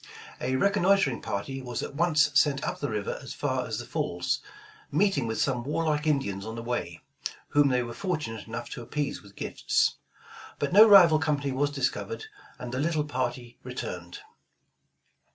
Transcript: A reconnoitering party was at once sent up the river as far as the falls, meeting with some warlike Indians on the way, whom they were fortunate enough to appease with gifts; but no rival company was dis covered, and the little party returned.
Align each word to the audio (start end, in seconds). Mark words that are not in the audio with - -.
A 0.39 0.55
reconnoitering 0.55 1.21
party 1.21 1.61
was 1.61 1.83
at 1.83 1.93
once 1.93 2.31
sent 2.33 2.63
up 2.63 2.79
the 2.79 2.89
river 2.89 3.19
as 3.21 3.35
far 3.35 3.67
as 3.67 3.77
the 3.77 3.85
falls, 3.85 4.39
meeting 4.91 5.27
with 5.27 5.39
some 5.39 5.63
warlike 5.63 6.07
Indians 6.07 6.43
on 6.43 6.55
the 6.55 6.63
way, 6.63 7.03
whom 7.49 7.67
they 7.67 7.83
were 7.83 7.93
fortunate 7.93 8.47
enough 8.47 8.67
to 8.71 8.81
appease 8.81 9.21
with 9.21 9.35
gifts; 9.35 9.97
but 10.57 10.73
no 10.73 10.87
rival 10.89 11.19
company 11.19 11.51
was 11.51 11.69
dis 11.69 11.91
covered, 11.91 12.25
and 12.57 12.71
the 12.71 12.79
little 12.79 13.05
party 13.05 13.59
returned. 13.61 14.17